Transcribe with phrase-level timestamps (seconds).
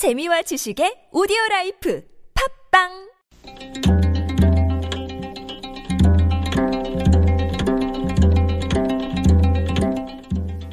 [0.00, 2.02] 재미와 지식의 오디오 라이프
[2.72, 2.88] 팟빵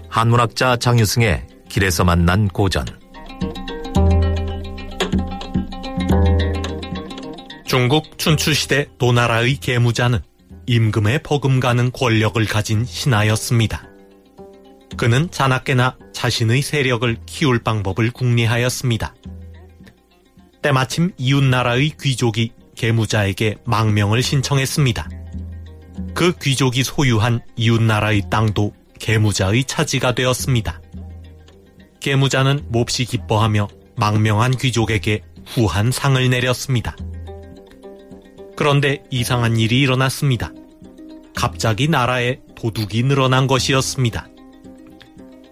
[0.08, 2.86] 한문학자 장유승의 길에서 만난 고전
[7.66, 10.20] 중국 춘추시대 노나라의 계무자는
[10.68, 13.97] 임금에 버금가는 권력을 가진 신하였습니다.
[14.98, 19.14] 그는 자나깨나 자신의 세력을 키울 방법을 궁리하였습니다.
[20.64, 25.10] 때마침 이웃나라의 귀족이 계무자에게 망명을 신청했습니다.
[26.16, 30.82] 그 귀족이 소유한 이웃나라의 땅도 계무자의 차지가 되었습니다.
[32.00, 36.96] 계무자는 몹시 기뻐하며 망명한 귀족에게 후한 상을 내렸습니다.
[38.56, 40.52] 그런데 이상한 일이 일어났습니다.
[41.36, 44.28] 갑자기 나라에 도둑이 늘어난 것이었습니다.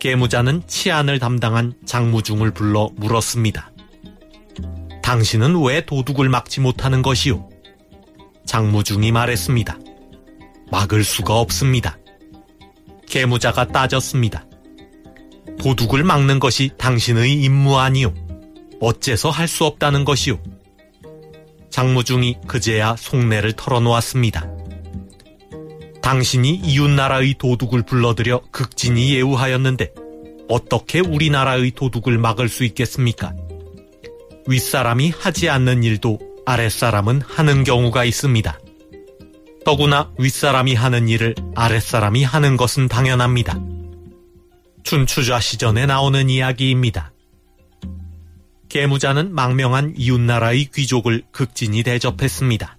[0.06, 3.72] 계무자는 치안을 담당한 장무중을 불러 물었습니다.
[5.02, 7.50] 당신은 왜 도둑을 막지 못하는 것이오?
[8.46, 9.80] 장무중이 말했습니다.
[10.72, 11.98] 막을 수가 없습니다.
[13.08, 14.46] 계무자가 따졌습니다.
[15.58, 18.14] 도둑을 막는 것이 당신의 임무 아니오.
[18.80, 20.38] 어째서 할 수 없다는 것이오?
[21.72, 24.55] 장무중이 그제야 속내를 털어놓았습니다.
[26.06, 29.92] 당신이 이웃나라의 도둑을 불러들여 극진히 예우하였는데
[30.48, 33.34] 어떻게 우리나라의 도둑을 막을 수 있겠습니까?
[34.46, 38.60] 윗사람이 하지 않는 일도 아랫사람은 하는 경우가 있습니다.
[39.66, 43.60] 더구나 윗사람이 하는 일을 아랫사람이 하는 것은 당연합니다.
[44.84, 47.14] 춘추좌 시전에 나오는 이야기입니다.
[48.70, 52.78] 계무자는 망명한 이웃나라의 귀족을 극진히 대접했습니다.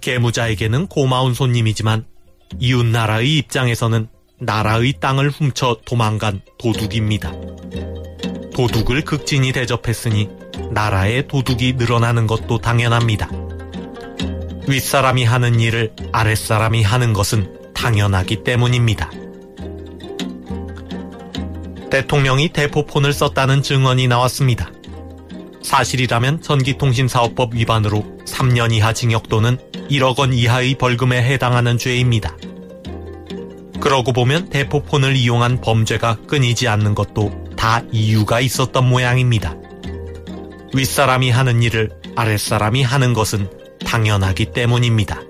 [0.00, 2.06] 계무자에게는 고마운 손님이지만
[2.58, 7.32] 이웃나라의 입장에서는 나라의 땅을 훔쳐 도망간 도둑입니다.
[8.54, 10.28] 도둑을 극진히 대접했으니
[10.70, 13.30] 나라의 도둑이 늘어나는 것도 당연합니다.
[14.66, 19.10] 윗사람이 하는 일을 아랫사람이 하는 것은 당연하기 때문입니다.
[21.90, 24.70] 대통령이 대포폰을 썼다는 증언이 나왔습니다.
[25.64, 29.58] 사실이라면 전기통신사업법 위반으로 3년 이하 징역 또는
[29.90, 32.36] 1억 원 이하의 벌금에 해당하는 죄입니다.
[33.80, 39.56] 그러고 보면 대포폰을 이용한 범죄가 끊이지 않는 것도 다 이유가 있었던 모양입니다.
[40.74, 43.48] 윗사람이 하는 일을 아랫사람이 하는 것은
[43.84, 45.20] 당연하기 때문입니다.